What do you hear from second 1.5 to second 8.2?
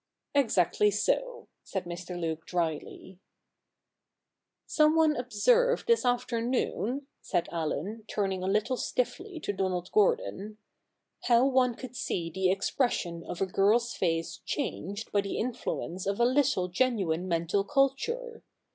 said Mr. Luke drily.' Some one observed this afternoon,' said Allen,